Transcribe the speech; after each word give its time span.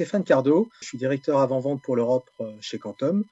Stéphane 0.00 0.24
Cardo, 0.24 0.70
je 0.80 0.86
suis 0.86 0.96
directeur 0.96 1.40
avant-vente 1.40 1.82
pour 1.82 1.94
l'Europe 1.94 2.30
chez 2.62 2.78
Quantum. 2.78 3.22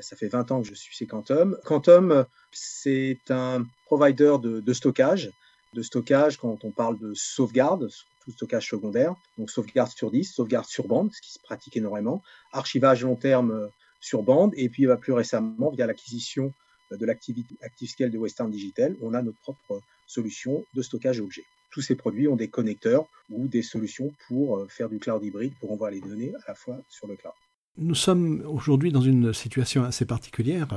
Ça 0.00 0.16
fait 0.16 0.28
20 0.28 0.50
ans 0.50 0.62
que 0.62 0.66
je 0.66 0.72
suis 0.72 0.94
chez 0.94 1.06
Quantum. 1.06 1.58
Quantum, 1.62 2.24
c'est 2.52 3.20
un 3.28 3.66
provider 3.84 4.36
de, 4.40 4.72
stockage. 4.72 5.30
De 5.74 5.82
stockage, 5.82 6.38
quand 6.38 6.64
on 6.64 6.70
parle 6.70 6.98
de 6.98 7.12
sauvegarde, 7.12 7.90
tout 8.24 8.32
stockage 8.32 8.66
secondaire, 8.66 9.14
donc 9.36 9.50
sauvegarde 9.50 9.90
sur 9.90 10.10
10, 10.10 10.24
sauvegarde 10.24 10.64
sur 10.64 10.88
bande, 10.88 11.12
ce 11.12 11.20
qui 11.20 11.34
se 11.34 11.38
pratique 11.38 11.76
énormément, 11.76 12.22
archivage 12.50 13.04
long 13.04 13.16
terme 13.16 13.68
sur 14.00 14.22
bande, 14.22 14.54
et 14.56 14.70
puis 14.70 14.86
plus 14.98 15.12
récemment, 15.12 15.68
via 15.68 15.86
l'acquisition 15.86 16.54
de 16.92 17.04
l'activité 17.04 17.56
ActiveScale 17.60 18.10
de 18.10 18.16
Western 18.16 18.50
Digital, 18.50 18.96
on 19.02 19.12
a 19.12 19.20
notre 19.20 19.38
propre 19.40 19.82
solution 20.06 20.64
de 20.72 20.80
stockage 20.80 21.20
objet. 21.20 21.44
Tous 21.76 21.82
ces 21.82 21.94
produits 21.94 22.26
ont 22.26 22.36
des 22.36 22.48
connecteurs 22.48 23.04
ou 23.28 23.48
des 23.48 23.60
solutions 23.60 24.10
pour 24.28 24.56
euh, 24.56 24.66
faire 24.66 24.88
du 24.88 24.98
cloud 24.98 25.22
hybride, 25.22 25.52
pour 25.60 25.72
envoyer 25.72 26.00
les 26.00 26.08
données 26.08 26.32
à 26.34 26.48
la 26.48 26.54
fois 26.54 26.78
sur 26.88 27.06
le 27.06 27.16
cloud. 27.16 27.34
Nous 27.76 27.94
sommes 27.94 28.42
aujourd'hui 28.46 28.92
dans 28.92 29.02
une 29.02 29.34
situation 29.34 29.84
assez 29.84 30.06
particulière. 30.06 30.68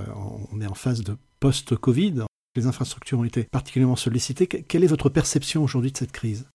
On 0.51 0.59
est 0.59 0.67
en 0.67 0.73
phase 0.73 1.01
de 1.01 1.15
post-Covid. 1.39 2.25
Les 2.57 2.65
infrastructures 2.65 3.17
ont 3.17 3.23
été 3.23 3.45
particulièrement 3.45 3.95
sollicitées. 3.95 4.45
Quelle 4.47 4.83
est 4.83 4.87
votre 4.87 5.07
perception 5.07 5.63
aujourd'hui 5.63 5.93
de 5.93 5.97
cette 5.97 6.11
crise? 6.11 6.49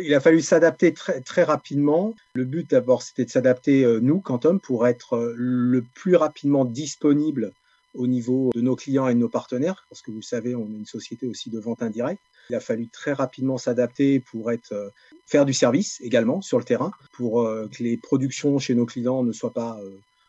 Il 0.00 0.12
a 0.12 0.18
fallu 0.18 0.40
s'adapter 0.40 0.92
très, 0.92 1.20
très 1.20 1.44
rapidement. 1.44 2.16
Le 2.34 2.44
but 2.44 2.68
d'abord, 2.68 3.02
c'était 3.02 3.26
de 3.26 3.30
s'adapter, 3.30 3.84
euh, 3.84 4.00
nous, 4.00 4.18
Quantum, 4.18 4.58
pour 4.58 4.88
être 4.88 5.12
euh, 5.12 5.34
le 5.36 5.84
plus 5.94 6.16
rapidement 6.16 6.64
disponible 6.64 7.52
au 7.94 8.08
niveau 8.08 8.50
de 8.56 8.60
nos 8.60 8.74
clients 8.74 9.06
et 9.06 9.14
de 9.14 9.20
nos 9.20 9.28
partenaires, 9.28 9.86
parce 9.88 10.02
que 10.02 10.10
vous 10.10 10.22
savez, 10.22 10.56
on 10.56 10.66
est 10.66 10.78
une 10.78 10.86
société 10.86 11.28
aussi 11.28 11.48
de 11.48 11.60
vente 11.60 11.80
indirecte. 11.80 12.20
Il 12.50 12.56
a 12.56 12.60
fallu 12.60 12.88
très 12.88 13.12
rapidement 13.12 13.58
s'adapter 13.58 14.20
pour 14.20 14.50
être, 14.50 14.72
euh, 14.72 14.90
faire 15.26 15.44
du 15.44 15.52
service 15.52 16.00
également 16.02 16.40
sur 16.40 16.58
le 16.58 16.64
terrain, 16.64 16.92
pour 17.12 17.44
que 17.44 17.82
les 17.82 17.96
productions 17.96 18.58
chez 18.58 18.74
nos 18.74 18.86
clients 18.86 19.22
ne 19.22 19.32
soient 19.32 19.52
pas 19.52 19.78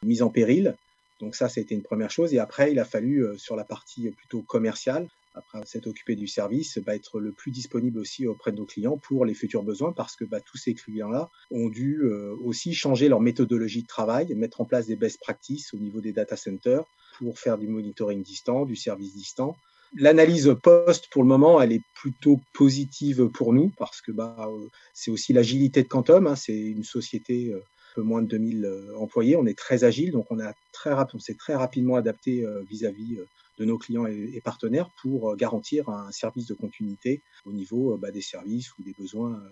mises 0.03 0.21
en 0.21 0.29
péril. 0.29 0.75
Donc 1.19 1.35
ça, 1.35 1.49
c'était 1.49 1.75
une 1.75 1.81
première 1.81 2.11
chose. 2.11 2.33
Et 2.33 2.39
après, 2.39 2.71
il 2.71 2.79
a 2.79 2.85
fallu, 2.85 3.25
sur 3.37 3.55
la 3.55 3.63
partie 3.63 4.11
plutôt 4.11 4.41
commerciale, 4.41 5.07
après 5.35 5.65
s'être 5.65 5.87
occupé 5.87 6.15
du 6.15 6.27
service, 6.27 6.77
bah, 6.79 6.95
être 6.95 7.19
le 7.19 7.31
plus 7.31 7.51
disponible 7.51 7.99
aussi 7.99 8.27
auprès 8.27 8.51
de 8.51 8.57
nos 8.57 8.65
clients 8.65 8.97
pour 8.97 9.25
les 9.25 9.33
futurs 9.33 9.63
besoins 9.63 9.91
parce 9.91 10.15
que 10.15 10.25
bah, 10.25 10.39
tous 10.39 10.57
ces 10.57 10.73
clients-là 10.73 11.29
ont 11.51 11.69
dû 11.69 12.01
euh, 12.03 12.35
aussi 12.43 12.73
changer 12.73 13.09
leur 13.09 13.19
méthodologie 13.19 13.81
de 13.81 13.87
travail, 13.87 14.33
mettre 14.35 14.61
en 14.61 14.65
place 14.65 14.87
des 14.87 14.95
best 14.95 15.19
practices 15.19 15.73
au 15.73 15.77
niveau 15.77 16.01
des 16.01 16.11
data 16.11 16.37
centers 16.37 16.85
pour 17.17 17.39
faire 17.39 17.57
du 17.57 17.67
monitoring 17.67 18.21
distant, 18.21 18.65
du 18.65 18.75
service 18.75 19.15
distant. 19.15 19.55
L'analyse 19.95 20.55
post, 20.61 21.07
pour 21.11 21.23
le 21.23 21.27
moment, 21.27 21.61
elle 21.61 21.71
est 21.71 21.83
plutôt 21.93 22.39
positive 22.53 23.27
pour 23.27 23.53
nous 23.53 23.71
parce 23.77 24.01
que 24.01 24.11
bah, 24.11 24.35
euh, 24.49 24.67
c'est 24.93 25.11
aussi 25.11 25.33
l'agilité 25.33 25.83
de 25.83 25.87
Quantum. 25.87 26.27
Hein, 26.27 26.35
c'est 26.35 26.57
une 26.57 26.83
société 26.83 27.51
euh, 27.53 27.63
peu 27.95 28.01
moins 28.01 28.21
de 28.21 28.27
2000 28.27 28.69
employés. 28.97 29.35
On 29.35 29.45
est 29.45 29.57
très 29.57 29.83
agile, 29.83 30.11
donc 30.11 30.25
on, 30.31 30.39
a 30.39 30.53
très 30.71 30.91
on 31.13 31.19
s'est 31.19 31.35
très 31.35 31.55
rapidement 31.55 31.95
adapté 31.95 32.43
vis-à-vis 32.67 33.19
de 33.59 33.65
nos 33.65 33.77
clients 33.77 34.05
et, 34.05 34.41
partenaires 34.41 34.89
pour 35.01 35.31
euh, 35.31 35.35
garantir 35.35 35.89
un 35.89 36.11
service 36.11 36.47
de 36.47 36.53
continuité 36.53 37.21
au 37.45 37.51
niveau 37.51 37.93
euh, 37.93 37.97
bah, 37.97 38.11
des 38.11 38.21
services 38.21 38.75
ou 38.77 38.83
des 38.83 38.93
besoins 38.97 39.33
euh, 39.33 39.49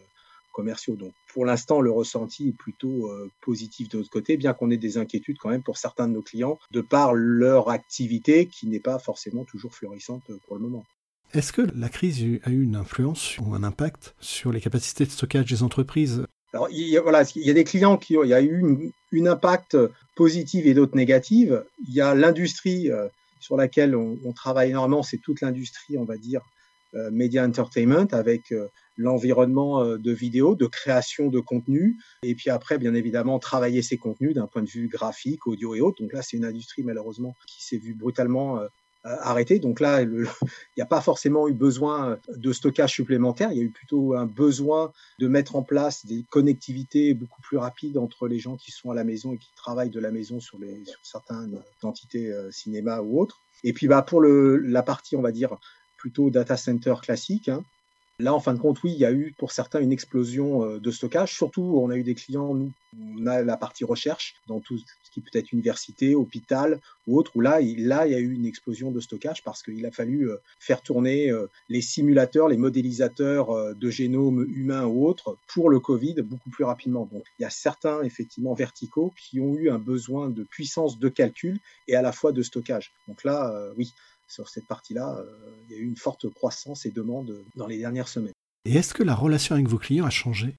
commerciaux. 0.52 0.96
Donc 0.96 1.14
pour 1.34 1.46
l'instant, 1.46 1.82
le 1.82 1.92
ressenti 1.92 2.50
est 2.50 2.58
plutôt 2.58 3.10
positif 3.42 3.90
de 3.90 3.98
notre 3.98 4.10
côté, 4.10 4.38
bien 4.38 4.54
qu'on 4.54 4.70
ait 4.72 4.78
des 4.78 4.98
inquiétudes 4.98 5.38
quand 5.40 5.50
même 5.50 5.64
pour 5.64 5.78
certains 5.78 6.08
de 6.08 6.14
nos 6.14 6.22
clients, 6.22 6.60
de 6.72 6.82
par 6.82 7.14
leur 7.14 7.70
activité 7.70 8.48
qui 8.48 8.68
n'est 8.68 8.80
pas 8.80 9.00
forcément 9.00 9.46
toujours 9.46 9.74
florissante 9.74 10.24
pour 10.48 10.56
le 10.56 10.62
moment. 10.62 10.84
Est-ce 11.34 11.54
que 11.54 11.62
la 11.76 11.88
crise 11.88 12.22
a 12.44 12.50
eu 12.50 12.62
une 12.62 12.76
influence 12.76 13.38
ou 13.40 13.54
un 13.54 13.64
impact 13.64 14.16
sur 14.20 14.52
les 14.52 14.60
capacités 14.60 15.06
de 15.06 15.12
stockage 15.12 15.46
des 15.46 15.64
entreprises? 15.64 16.26
Alors, 16.54 16.68
il 16.70 16.90
y, 16.90 16.98
a, 16.98 17.02
voilà, 17.02 17.24
il 17.36 17.44
y 17.44 17.50
a 17.50 17.54
des 17.54 17.64
clients 17.64 17.96
qui 17.96 18.18
ont, 18.18 18.26
il 18.26 18.30
y 18.30 18.34
a 18.34 18.42
eu 18.42 18.92
une, 19.14 19.28
impact 19.30 19.78
positif 20.18 20.66
et 20.66 20.74
d'autres 20.74 20.98
négatives. 20.98 21.64
Il 21.88 21.94
y 21.94 22.02
a 22.02 22.14
l'industrie 22.14 22.90
sur 23.42 23.58
laquelle 23.58 23.96
on, 23.96 24.32
travaille 24.34 24.70
énormément, 24.70 25.04
c'est 25.04 25.18
toute 25.18 25.42
l'industrie, 25.42 25.98
on 25.98 26.06
va 26.06 26.16
dire, 26.16 26.42
euh, 26.94 27.10
media 27.12 27.44
entertainment, 27.44 28.08
avec 28.12 28.52
euh, 28.52 28.68
l'environnement 28.98 29.84
euh, 29.84 29.98
de 29.98 30.12
vidéo, 30.12 30.56
de 30.56 30.68
création 30.68 31.28
de 31.30 31.40
contenu, 31.40 31.98
et 32.24 32.36
puis 32.36 32.50
après, 32.50 32.78
bien 32.78 32.94
évidemment, 32.94 33.40
travailler 33.40 33.82
ces 33.82 33.98
contenus 33.98 34.34
d'un 34.34 34.48
point 34.48 34.64
de 34.64 34.70
vue 34.70 34.88
graphique, 34.88 35.48
audio 35.48 35.76
et 35.76 35.82
autres. 35.82 36.02
Donc 36.02 36.14
là, 36.14 36.22
c'est 36.22 36.38
une 36.38 36.46
industrie 36.46 36.84
malheureusement 36.84 37.36
qui 37.48 37.64
s'est 37.64 37.78
vue 37.78 37.94
brutalement 37.94 38.60
euh, 38.60 38.68
arrêté. 39.04 39.58
Donc 39.58 39.80
là, 39.80 40.02
il 40.04 40.28
n'y 40.78 40.84
a 40.84 40.86
pas 40.86 41.02
forcément 41.02 41.48
eu 41.48 41.54
besoin 41.54 42.20
de 42.36 42.54
stockage 42.54 42.94
supplémentaire. 42.94 43.52
Il 43.52 43.58
y 43.58 43.62
a 43.62 43.64
eu 43.64 43.72
plutôt 43.72 44.14
un 44.14 44.28
besoin 44.28 44.92
de 45.20 45.28
mettre 45.28 45.56
en 45.56 45.64
place 45.64 46.06
des 46.06 46.24
connectivités 46.30 47.16
beaucoup 47.16 47.42
plus 47.42 47.58
rapides 47.58 47.98
entre 47.98 48.28
les 48.28 48.38
gens 48.38 48.58
qui 48.58 48.72
sont 48.72 48.92
à 48.92 48.94
la 48.94 49.04
maison 49.04 49.34
et 49.34 49.38
qui 49.38 49.50
travaillent 49.56 49.90
de 49.90 50.00
la 50.00 50.12
maison 50.12 50.40
sur, 50.40 50.60
les, 50.60 50.86
sur 50.86 51.00
certaines 51.04 51.64
entités 51.82 52.32
euh, 52.32 52.52
cinéma 52.52 53.02
ou 53.02 53.20
autres. 53.20 53.40
Et 53.64 53.74
puis 53.74 53.88
bah, 53.88 54.04
pour 54.04 54.22
le, 54.22 54.58
la 54.58 54.84
partie, 54.84 55.16
on 55.16 55.22
va 55.22 55.32
dire, 55.32 55.58
plutôt 55.98 56.30
data 56.30 56.56
center 56.58 56.96
classique, 57.02 57.50
hein, 57.50 57.64
Là, 58.22 58.36
en 58.36 58.40
fin 58.40 58.54
de 58.54 58.60
compte, 58.60 58.84
oui, 58.84 58.92
il 58.92 59.00
y 59.00 59.06
a 59.06 59.12
eu 59.12 59.34
pour 59.36 59.52
certains 59.52 59.80
une 59.80 59.92
explosion 59.92 60.64
euh, 60.64 60.80
de 60.80 60.92
stockage. 60.92 61.34
Surtout, 61.34 61.80
on 61.82 61.90
a 61.90 61.98
eu 61.98 62.04
des 62.04 62.14
clients, 62.14 62.54
nous, 62.54 62.72
on 63.18 63.26
a 63.26 63.42
la 63.42 63.58
partie 63.58 63.84
recherche 63.84 64.36
dans 64.48 64.60
tout 64.60 64.78
ce 64.78 65.12
qui 65.12 65.22
peut 65.22 65.40
être 65.40 65.52
université, 65.52 66.14
hôpital 66.14 66.80
ou 67.08 67.18
autre, 67.18 67.32
où 67.36 67.42
là, 67.42 67.62
il, 67.62 67.88
là, 67.88 68.06
il 68.06 68.12
y 68.12 68.16
a 68.16 68.20
eu 68.20 68.32
une 68.32 68.46
explosion 68.46 68.92
de 68.92 69.00
stockage 69.00 69.44
parce 69.44 69.64
qu'il 69.64 69.84
a 69.88 69.92
fallu 69.92 70.30
euh, 70.30 70.38
faire 70.60 70.84
tourner 70.84 71.32
euh, 71.32 71.48
les 71.68 71.82
simulateurs, 71.82 72.48
les 72.48 72.58
modélisateurs 72.58 73.76
de 73.76 73.90
génome 73.90 74.46
humain 74.54 74.86
ou 74.86 75.08
autres 75.08 75.36
pour 75.48 75.72
le 75.72 75.80
Covid 75.80 76.16
beaucoup 76.22 76.52
plus 76.52 76.64
rapidement. 76.64 77.10
Donc, 77.12 77.24
il 77.40 77.42
y 77.42 77.46
a 77.46 77.50
certains, 77.50 78.04
effectivement, 78.04 78.54
verticaux 78.54 79.12
qui 79.18 79.40
ont 79.40 79.56
eu 79.56 79.72
un 79.72 79.80
besoin 79.80 80.30
de 80.30 80.44
puissance 80.44 81.00
de 81.00 81.10
calcul 81.10 81.58
et 81.88 81.96
à 81.96 82.04
la 82.04 82.12
fois 82.12 82.32
de 82.32 82.44
stockage. 82.44 82.92
Donc 83.08 83.24
là, 83.24 83.72
oui, 83.78 83.94
sur 84.32 84.50
cette 84.50 84.66
partie-là, 84.66 85.18
euh, 85.20 85.26
il 85.68 85.76
y 85.76 85.78
a 85.78 85.82
eu 85.82 85.86
une 85.86 85.98
forte 85.98 86.30
croissance 86.30 86.86
et 86.86 86.92
demande 86.92 87.44
dans 87.56 87.68
les 87.68 87.78
dernières 87.78 88.08
semaines. 88.08 88.34
Et 88.66 88.76
est-ce 88.76 88.94
que 88.94 89.04
la 89.04 89.16
relation 89.16 89.56
avec 89.56 89.68
vos 89.68 89.78
clients 89.78 90.06
a 90.06 90.10
changé? 90.10 90.56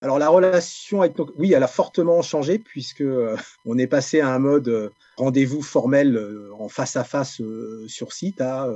Alors 0.00 0.18
la 0.18 0.28
relation 0.28 1.00
avec 1.00 1.16
oui, 1.38 1.52
elle 1.52 1.62
a 1.62 1.68
fortement 1.68 2.20
changé 2.20 2.58
puisque 2.58 3.00
euh, 3.00 3.36
on 3.64 3.78
est 3.78 3.86
passé 3.86 4.20
à 4.20 4.34
un 4.34 4.38
mode 4.38 4.68
euh, 4.68 4.90
rendez-vous 5.16 5.62
formel 5.62 6.20
en 6.58 6.68
face 6.68 6.96
à 6.96 7.04
face 7.04 7.40
sur 7.86 8.12
site 8.12 8.40
à 8.40 8.68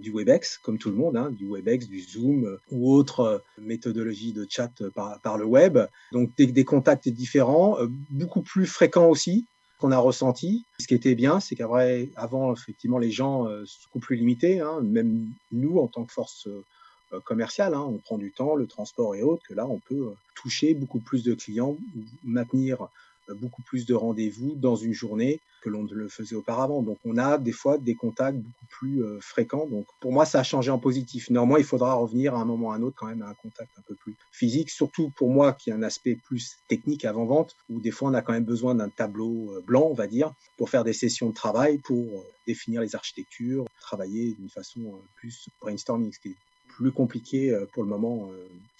du 0.00 0.10
WebEx, 0.12 0.58
comme 0.58 0.78
tout 0.78 0.90
le 0.90 0.96
monde, 0.96 1.16
hein, 1.16 1.30
du 1.30 1.46
WebEx, 1.46 1.86
du 1.86 2.00
Zoom 2.00 2.58
ou 2.70 2.92
autre 2.92 3.42
méthodologie 3.58 4.32
de 4.32 4.46
chat 4.48 4.72
par, 4.94 5.38
le 5.38 5.44
web. 5.44 5.78
Donc 6.12 6.34
des, 6.36 6.46
des 6.46 6.64
contacts 6.64 7.08
différents, 7.08 7.76
beaucoup 8.10 8.42
plus 8.42 8.66
fréquents 8.66 9.08
aussi 9.08 9.46
qu'on 9.78 9.92
a 9.92 9.98
ressenti. 9.98 10.64
Ce 10.78 10.86
qui 10.86 10.94
était 10.94 11.14
bien, 11.14 11.40
c'est 11.40 11.56
qu'après, 11.56 12.10
avant, 12.16 12.52
effectivement, 12.52 12.98
les 12.98 13.10
gens 13.10 13.46
euh, 13.46 13.64
sont 13.66 13.78
beaucoup 13.84 14.00
plus 14.00 14.16
limités. 14.16 14.60
Hein. 14.60 14.80
même 14.82 15.28
nous, 15.52 15.78
en 15.78 15.86
tant 15.86 16.04
que 16.04 16.12
force 16.12 16.46
euh, 16.46 17.20
commerciale, 17.20 17.74
hein, 17.74 17.84
on 17.86 17.98
prend 17.98 18.18
du 18.18 18.32
temps, 18.32 18.54
le 18.54 18.66
transport 18.66 19.14
et 19.14 19.22
autres, 19.22 19.42
que 19.46 19.54
là, 19.54 19.66
on 19.66 19.78
peut 19.78 19.94
euh, 19.94 20.14
toucher 20.34 20.74
beaucoup 20.74 21.00
plus 21.00 21.22
de 21.24 21.34
clients, 21.34 21.76
maintenir 22.24 22.88
beaucoup 23.40 23.62
plus 23.62 23.86
de 23.86 23.94
rendez-vous 23.94 24.54
dans 24.54 24.76
une 24.76 24.92
journée 24.92 25.40
que 25.66 25.70
l'on 25.70 25.82
ne 25.82 25.94
le 25.94 26.08
faisait 26.08 26.36
auparavant. 26.36 26.80
Donc 26.80 26.98
on 27.04 27.18
a 27.18 27.38
des 27.38 27.50
fois 27.50 27.76
des 27.76 27.96
contacts 27.96 28.38
beaucoup 28.38 28.66
plus 28.70 29.02
euh, 29.02 29.18
fréquents. 29.20 29.66
Donc 29.66 29.86
pour 29.98 30.12
moi, 30.12 30.24
ça 30.24 30.38
a 30.38 30.42
changé 30.44 30.70
en 30.70 30.78
positif. 30.78 31.28
Néanmoins, 31.28 31.58
il 31.58 31.64
faudra 31.64 31.94
revenir 31.94 32.36
à 32.36 32.40
un 32.40 32.44
moment 32.44 32.68
ou 32.68 32.70
à 32.70 32.76
un 32.76 32.82
autre 32.82 32.94
quand 32.96 33.08
même 33.08 33.22
à 33.22 33.28
un 33.28 33.34
contact 33.34 33.70
un 33.76 33.82
peu 33.82 33.96
plus 33.96 34.14
physique, 34.30 34.70
surtout 34.70 35.10
pour 35.16 35.30
moi 35.30 35.52
qui 35.52 35.72
a 35.72 35.74
un 35.74 35.82
aspect 35.82 36.14
plus 36.14 36.58
technique 36.68 37.04
avant-vente, 37.04 37.56
où 37.68 37.80
des 37.80 37.90
fois 37.90 38.10
on 38.10 38.14
a 38.14 38.22
quand 38.22 38.32
même 38.32 38.44
besoin 38.44 38.76
d'un 38.76 38.88
tableau 38.88 39.52
euh, 39.54 39.60
blanc, 39.66 39.88
on 39.90 39.94
va 39.94 40.06
dire, 40.06 40.32
pour 40.56 40.70
faire 40.70 40.84
des 40.84 40.92
sessions 40.92 41.30
de 41.30 41.34
travail, 41.34 41.78
pour 41.78 41.98
euh, 41.98 42.22
définir 42.46 42.80
les 42.80 42.94
architectures, 42.94 43.64
travailler 43.80 44.34
d'une 44.38 44.50
façon 44.50 45.00
plus 45.16 45.48
brainstorming, 45.60 46.12
plus 46.76 46.92
compliqué 46.92 47.56
pour 47.72 47.82
le 47.82 47.88
moment 47.88 48.30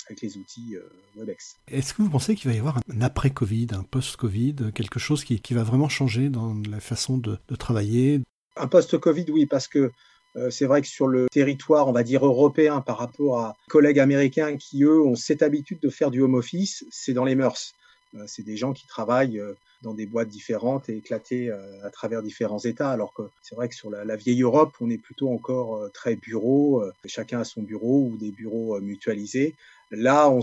avec 0.09 0.21
les 0.23 0.37
outils 0.37 0.77
euh, 0.77 0.83
WebEx. 1.17 1.57
Est-ce 1.69 1.95
que 1.95 2.03
vous 2.03 2.11
pensez 2.11 2.35
qu'il 2.35 2.51
va 2.51 2.57
y 2.57 2.59
avoir 2.59 2.79
un 2.79 3.01
après-Covid, 3.01 3.69
un 3.73 3.83
post-Covid, 3.83 4.73
quelque 4.75 4.99
chose 4.99 5.25
qui, 5.25 5.41
va 5.55 5.63
vraiment 5.63 5.89
changer 5.89 6.29
dans 6.29 6.55
la 6.69 6.81
façon 6.81 7.19
de, 7.19 7.39
travailler? 7.59 8.21
Un 8.57 8.69
post-Covid, 8.69 9.27
oui, 9.31 9.47
parce 9.47 9.69
que 9.69 9.91
euh, 10.37 10.51
c'est 10.51 10.67
vrai 10.67 10.83
que 10.83 10.89
sur 10.89 11.07
le 11.07 11.27
territoire, 11.31 11.89
on 11.89 11.93
va 11.93 12.03
dire 12.03 12.25
européen, 12.25 12.81
par 12.81 12.99
rapport 12.99 13.41
à 13.41 13.57
collègues 13.69 13.99
américains 13.99 14.57
qui, 14.57 14.85
eux, 14.85 15.01
ont 15.01 15.15
cette 15.15 15.43
habitude 15.43 15.81
de 15.81 15.89
faire 15.89 16.11
du 16.11 16.21
home 16.21 16.35
office, 16.35 16.85
c'est 16.91 17.13
dans 17.13 17.25
les 17.25 17.35
mœurs. 17.35 17.75
Euh, 18.15 18.25
c'est 18.27 18.43
des 18.43 18.57
gens 18.57 18.73
qui 18.73 18.87
travaillent 18.87 19.41
dans 19.83 19.95
des 19.95 20.07
boîtes 20.07 20.29
différentes 20.29 20.89
et 20.89 20.97
éclatées 20.97 21.51
à 21.83 21.91
travers 21.91 22.23
différents 22.23 22.59
États, 22.59 22.91
alors 22.91 23.13
que 23.13 23.23
c'est 23.43 23.55
vrai 23.55 23.69
que 23.69 23.75
sur 23.75 23.91
la, 23.91 24.17
vieille 24.17 24.43
Europe, 24.43 24.75
on 24.81 24.91
est 24.91 24.99
plutôt 24.99 25.31
encore 25.31 25.91
très 25.93 26.17
bureau, 26.17 26.85
chacun 27.05 27.41
a 27.41 27.45
son 27.45 27.63
bureau 27.63 28.09
ou 28.11 28.17
des 28.17 28.31
bureaux 28.31 28.81
mutualisés. 28.81 29.55
Là, 29.91 30.29
on, 30.29 30.41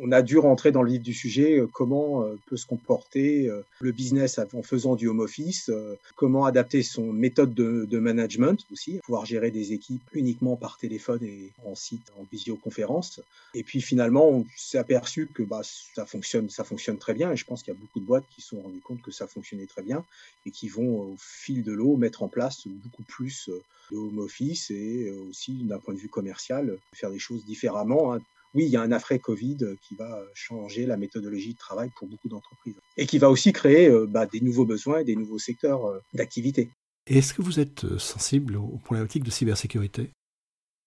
on 0.00 0.12
a 0.12 0.22
dû 0.22 0.38
rentrer 0.38 0.72
dans 0.72 0.82
le 0.82 0.90
vif 0.90 1.02
du 1.02 1.14
sujet, 1.14 1.58
euh, 1.58 1.66
comment 1.66 2.22
euh, 2.22 2.38
peut 2.46 2.56
se 2.56 2.66
comporter 2.66 3.48
euh, 3.48 3.62
le 3.80 3.92
business 3.92 4.40
en 4.52 4.62
faisant 4.62 4.96
du 4.96 5.08
home 5.08 5.20
office, 5.20 5.70
comment 6.16 6.44
adapter 6.44 6.82
son 6.82 7.12
méthode 7.12 7.54
de, 7.54 7.98
management 7.98 8.58
aussi, 8.72 8.98
pouvoir 9.04 9.24
gérer 9.24 9.50
des 9.50 9.72
équipes 9.72 10.02
uniquement 10.12 10.56
par 10.56 10.76
téléphone 10.78 11.22
et 11.22 11.50
en 11.64 11.74
site, 11.74 12.12
en 12.18 12.26
visioconférence. 12.30 13.20
Et 13.54 13.62
puis 13.62 13.80
finalement, 13.80 14.28
on 14.28 14.46
s'est 14.56 14.78
aperçu 14.78 15.28
que 15.32 15.42
bah, 15.42 15.62
ça 15.62 16.04
fonctionne, 16.04 16.50
ça 16.50 16.64
fonctionne 16.64 16.98
très 16.98 17.14
bien. 17.14 17.32
Et 17.32 17.36
je 17.36 17.44
pense 17.44 17.62
qu'il 17.62 17.72
y 17.72 17.76
a 17.76 17.80
beaucoup 17.80 18.00
de 18.00 18.04
boîtes 18.04 18.24
qui 18.34 18.42
se 18.42 18.48
sont 18.48 18.60
rendues 18.60 18.80
compte 18.80 19.00
que 19.02 19.10
ça 19.10 19.26
fonctionnait 19.26 19.66
très 19.66 19.82
bien 19.82 20.04
et 20.44 20.50
qui 20.50 20.68
vont 20.68 21.00
au 21.00 21.16
fil 21.18 21.62
de 21.62 21.72
l'eau 21.72 21.96
mettre 21.96 22.22
en 22.22 22.28
place 22.28 22.66
beaucoup 22.66 23.04
plus 23.04 23.50
de 23.90 23.96
home 23.96 24.18
office 24.18 24.70
et 24.70 25.10
aussi 25.30 25.52
d'un 25.52 25.78
point 25.78 25.94
de 25.94 25.98
vue 25.98 26.08
commercial 26.08 26.76
faire 26.92 27.10
des 27.10 27.18
choses 27.18 27.44
différemment. 27.44 28.14
Hein 28.14 28.20
oui, 28.54 28.64
il 28.64 28.70
y 28.70 28.76
a 28.76 28.82
un 28.82 28.92
après-Covid 28.92 29.58
qui 29.82 29.96
va 29.96 30.22
changer 30.32 30.86
la 30.86 30.96
méthodologie 30.96 31.54
de 31.54 31.58
travail 31.58 31.90
pour 31.96 32.08
beaucoup 32.08 32.28
d'entreprises 32.28 32.76
et 32.96 33.06
qui 33.06 33.18
va 33.18 33.30
aussi 33.30 33.52
créer 33.52 33.88
euh, 33.88 34.06
bah, 34.06 34.26
des 34.26 34.40
nouveaux 34.40 34.64
besoins 34.64 34.98
et 34.98 35.04
des 35.04 35.16
nouveaux 35.16 35.38
secteurs 35.38 35.86
euh, 35.86 35.98
d'activité. 36.14 36.70
est-ce 37.06 37.34
que 37.34 37.42
vous 37.42 37.60
êtes 37.60 37.84
euh, 37.84 37.98
sensible 37.98 38.56
aux 38.56 38.78
problématiques 38.84 39.24
de 39.24 39.30
cybersécurité? 39.30 40.10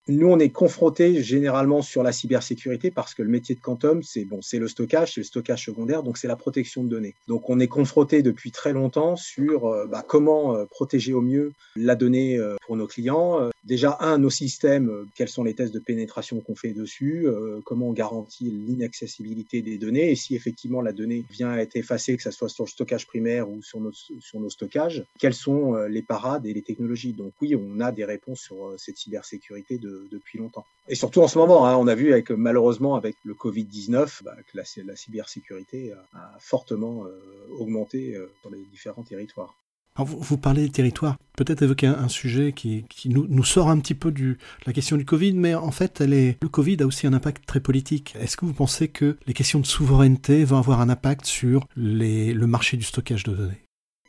Nous, 0.09 0.27
on 0.27 0.39
est 0.39 0.49
confronté 0.49 1.21
généralement 1.21 1.81
sur 1.81 2.01
la 2.01 2.11
cybersécurité 2.11 2.91
parce 2.91 3.13
que 3.13 3.21
le 3.21 3.29
métier 3.29 3.55
de 3.55 3.59
Quantum, 3.59 4.03
c'est 4.03 4.23
bon, 4.23 4.41
c'est 4.41 4.59
le 4.59 4.67
stockage, 4.67 5.13
c'est 5.13 5.21
le 5.21 5.25
stockage 5.25 5.65
secondaire, 5.65 6.01
donc 6.03 6.17
c'est 6.17 6.27
la 6.27 6.37
protection 6.37 6.83
de 6.83 6.89
données. 6.89 7.15
Donc, 7.27 7.49
on 7.49 7.59
est 7.59 7.67
confronté 7.67 8.21
depuis 8.21 8.51
très 8.51 8.71
longtemps 8.71 9.15
sur 9.17 9.67
euh, 9.67 9.85
bah, 9.85 10.05
comment 10.07 10.55
euh, 10.55 10.65
protéger 10.65 11.13
au 11.13 11.21
mieux 11.21 11.51
la 11.75 11.95
donnée 11.95 12.37
euh, 12.37 12.55
pour 12.65 12.77
nos 12.77 12.87
clients. 12.87 13.49
déjà, 13.63 13.97
un, 13.99 14.17
nos 14.17 14.29
systèmes, 14.29 15.05
quels 15.15 15.27
sont 15.27 15.43
les 15.43 15.53
tests 15.53 15.73
de 15.73 15.79
pénétration 15.79 16.39
qu'on 16.39 16.55
fait 16.55 16.73
dessus, 16.73 17.27
comment 17.65 17.89
on 17.89 17.93
garantit 17.93 18.49
l'inaccessibilité 18.49 19.61
des 19.61 19.77
données, 19.77 20.11
et 20.11 20.15
si 20.15 20.35
effectivement 20.35 20.81
la 20.81 20.91
donnée 20.91 21.23
vient 21.29 21.49
à 21.49 21.57
être 21.57 21.75
effacée, 21.75 22.17
que 22.17 22.23
ce 22.23 22.31
soit 22.31 22.49
sur 22.49 22.65
le 22.65 22.69
stockage 22.69 23.07
primaire 23.07 23.49
ou 23.49 23.61
sur 23.61 23.79
nos, 23.79 23.91
sur 23.93 24.39
nos 24.39 24.49
stockages, 24.49 25.05
quelles 25.19 25.33
sont 25.33 25.75
les 25.75 26.01
parades 26.01 26.45
et 26.45 26.53
les 26.53 26.61
technologies. 26.61 27.13
Donc 27.13 27.33
oui, 27.41 27.55
on 27.55 27.79
a 27.79 27.91
des 27.91 28.05
réponses 28.05 28.41
sur 28.41 28.73
cette 28.77 28.97
cybersécurité 28.97 29.77
de 29.77 29.96
depuis 30.11 30.39
longtemps. 30.39 30.65
Et 30.89 30.95
surtout 30.95 31.21
en 31.21 31.27
ce 31.27 31.37
moment, 31.37 31.65
hein, 31.65 31.75
on 31.75 31.87
a 31.87 31.95
vu 31.95 32.13
avec, 32.13 32.31
malheureusement 32.31 32.95
avec 32.95 33.15
le 33.23 33.33
Covid-19 33.33 34.23
bah, 34.23 34.35
que 34.51 34.57
la, 34.57 34.95
cybersécurité 34.95 35.93
a, 36.13 36.37
fortement 36.39 37.05
euh, 37.05 37.19
augmenté 37.59 38.15
euh, 38.15 38.31
dans 38.43 38.49
les 38.49 38.63
différents 38.71 39.03
territoires. 39.03 39.53
vous, 39.97 40.37
parlez 40.37 40.63
des 40.63 40.71
territoires, 40.71 41.17
peut-être 41.35 41.61
évoquer 41.61 41.87
un, 41.87 42.07
sujet 42.07 42.53
qui, 42.53 42.85
nous, 43.05 43.43
sort 43.43 43.69
un 43.69 43.79
petit 43.79 43.95
peu 43.95 44.11
de 44.11 44.37
la 44.65 44.71
question 44.71 44.95
du 44.95 45.03
Covid, 45.03 45.33
mais 45.33 45.55
en 45.55 45.71
fait, 45.71 45.99
le 45.99 46.47
Covid 46.47 46.77
a 46.81 46.85
aussi 46.85 47.05
un 47.05 47.13
impact 47.13 47.45
très 47.45 47.59
politique. 47.59 48.15
Est-ce 48.19 48.37
que 48.37 48.45
vous 48.45 48.53
pensez 48.53 48.87
que 48.87 49.17
les 49.27 49.33
questions 49.33 49.59
de 49.59 49.65
souveraineté 49.65 50.45
vont 50.45 50.57
avoir 50.57 50.79
un 50.79 50.89
impact 50.89 51.25
sur 51.25 51.67
le 51.75 52.45
marché 52.45 52.77
du 52.77 52.83
stockage 52.83 53.23
de 53.23 53.33
données? 53.33 53.66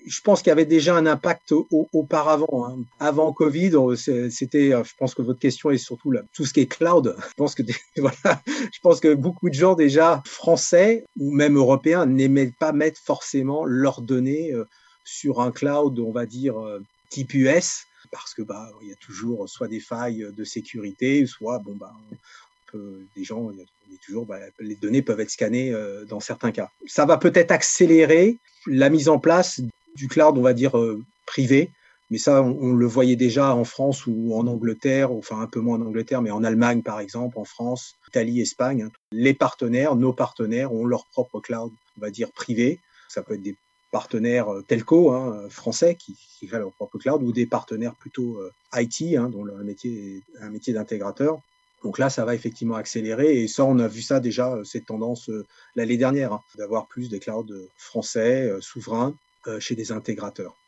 Je 0.08 0.20
pense 0.22 0.42
qu'il 0.42 0.48
y 0.48 0.52
avait 0.52 0.64
déjà 0.64 0.96
un 0.96 1.06
impact 1.06 1.52
auparavant. 1.92 2.66
Hein. 2.66 2.78
Avant 2.98 3.32
Covid, 3.32 3.72
c'était, 3.96 4.70
je 4.70 4.92
pense 4.98 5.14
que 5.14 5.22
votre 5.22 5.38
question 5.38 5.70
est 5.70 5.78
surtout 5.78 6.10
là, 6.10 6.22
tout 6.32 6.44
ce 6.44 6.52
qui 6.52 6.60
est 6.60 6.66
cloud. 6.66 7.16
Je 7.28 7.34
pense 7.34 7.54
que 7.54 7.62
voilà, 7.96 8.42
je 8.46 8.80
pense 8.82 9.00
que 9.00 9.14
beaucoup 9.14 9.48
de 9.48 9.54
gens 9.54 9.74
déjà 9.74 10.22
français 10.24 11.04
ou 11.18 11.30
même 11.30 11.56
européens 11.56 12.06
n'aimaient 12.06 12.52
pas 12.58 12.72
mettre 12.72 13.00
forcément 13.00 13.64
leurs 13.64 14.00
données 14.00 14.52
euh, 14.52 14.64
sur 15.04 15.40
un 15.40 15.52
cloud, 15.52 15.98
on 15.98 16.12
va 16.12 16.26
dire 16.26 16.58
euh, 16.58 16.82
type 17.10 17.34
US, 17.34 17.84
parce 18.10 18.34
que 18.34 18.42
bah 18.42 18.70
il 18.82 18.88
y 18.88 18.92
a 18.92 18.96
toujours 18.96 19.48
soit 19.48 19.68
des 19.68 19.80
failles 19.80 20.26
de 20.36 20.44
sécurité, 20.44 21.26
soit 21.26 21.58
bon 21.58 21.74
bah 21.74 21.94
des 23.16 23.24
gens, 23.24 23.50
y 23.52 23.62
a 23.62 23.64
toujours, 24.04 24.26
bah, 24.26 24.38
les 24.58 24.74
données 24.74 25.02
peuvent 25.02 25.20
être 25.20 25.30
scannées 25.30 25.72
euh, 25.72 26.04
dans 26.04 26.20
certains 26.20 26.52
cas. 26.52 26.70
Ça 26.86 27.06
va 27.06 27.16
peut-être 27.16 27.50
accélérer 27.50 28.38
la 28.66 28.90
mise 28.90 29.08
en 29.08 29.18
place 29.18 29.60
du 29.98 30.08
cloud, 30.08 30.38
on 30.38 30.42
va 30.42 30.54
dire, 30.54 30.78
euh, 30.78 31.02
privé. 31.26 31.70
Mais 32.10 32.18
ça, 32.18 32.42
on, 32.42 32.72
le 32.72 32.86
voyait 32.86 33.16
déjà 33.16 33.54
en 33.54 33.64
France 33.64 34.06
ou 34.06 34.34
en 34.34 34.46
Angleterre, 34.46 35.12
enfin 35.12 35.40
un 35.40 35.46
peu 35.46 35.60
moins 35.60 35.76
en 35.76 35.86
Angleterre, 35.86 36.22
mais 36.22 36.30
en 36.30 36.42
Allemagne 36.42 36.80
par 36.80 37.00
exemple, 37.00 37.38
en 37.38 37.44
France, 37.44 37.96
Italie, 38.06 38.40
Espagne. 38.40 38.84
Hein. 38.84 38.90
Les 39.12 39.34
partenaires, 39.34 39.94
nos 39.94 40.14
partenaires 40.14 40.72
ont 40.72 40.86
leur 40.86 41.04
propre 41.06 41.40
cloud, 41.40 41.70
on 41.98 42.00
va 42.00 42.10
dire 42.10 42.30
privé. 42.32 42.78
Ça 43.08 43.22
peut 43.22 43.34
être 43.34 43.42
des 43.42 43.56
partenaires 43.90 44.48
euh, 44.50 44.62
telco 44.62 45.12
hein, 45.12 45.48
français 45.50 45.96
qui, 45.96 46.16
qui 46.38 46.46
créent 46.46 46.60
leur 46.60 46.72
propre 46.72 46.96
cloud 46.96 47.22
ou 47.22 47.32
des 47.32 47.46
partenaires 47.46 47.94
plutôt 47.94 48.38
euh, 48.38 48.50
IT, 48.74 49.16
hein, 49.16 49.28
dont 49.28 49.44
le 49.44 49.62
métier 49.62 50.16
est 50.16 50.42
un 50.42 50.48
métier 50.48 50.72
d'intégrateur. 50.72 51.40
Donc 51.84 51.98
là, 51.98 52.08
ça 52.08 52.24
va 52.24 52.34
effectivement 52.34 52.76
accélérer 52.76 53.42
et 53.42 53.48
ça, 53.48 53.64
on 53.64 53.78
a 53.78 53.86
vu 53.86 54.00
ça 54.00 54.18
déjà, 54.18 54.58
cette 54.64 54.86
tendance 54.86 55.30
l'année 55.76 55.96
dernière, 55.96 56.40
d'avoir 56.56 56.86
plus 56.86 57.08
des 57.08 57.20
clouds 57.20 57.46
français, 57.76 58.50
souverains, 58.60 59.14
chez 59.58 59.74
des 59.74 59.92
intégrateurs. 59.92 60.67